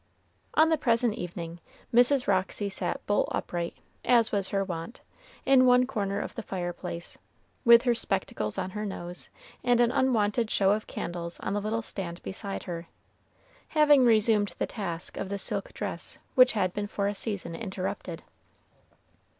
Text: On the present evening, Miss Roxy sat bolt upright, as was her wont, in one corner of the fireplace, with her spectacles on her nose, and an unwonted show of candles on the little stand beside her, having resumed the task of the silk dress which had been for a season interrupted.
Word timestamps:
On 0.55 0.69
the 0.69 0.79
present 0.79 1.13
evening, 1.13 1.59
Miss 1.91 2.27
Roxy 2.27 2.69
sat 2.71 3.05
bolt 3.05 3.29
upright, 3.31 3.75
as 4.03 4.31
was 4.31 4.47
her 4.47 4.63
wont, 4.63 5.01
in 5.45 5.67
one 5.67 5.85
corner 5.85 6.19
of 6.19 6.33
the 6.33 6.41
fireplace, 6.41 7.19
with 7.65 7.83
her 7.83 7.93
spectacles 7.93 8.57
on 8.57 8.71
her 8.71 8.83
nose, 8.83 9.29
and 9.63 9.79
an 9.79 9.91
unwonted 9.91 10.49
show 10.49 10.71
of 10.71 10.87
candles 10.87 11.39
on 11.41 11.53
the 11.53 11.61
little 11.61 11.83
stand 11.83 12.19
beside 12.23 12.63
her, 12.63 12.87
having 13.67 14.03
resumed 14.03 14.55
the 14.57 14.65
task 14.65 15.17
of 15.17 15.29
the 15.29 15.37
silk 15.37 15.71
dress 15.71 16.17
which 16.33 16.53
had 16.53 16.73
been 16.73 16.87
for 16.87 17.05
a 17.05 17.13
season 17.13 17.53
interrupted. 17.53 18.23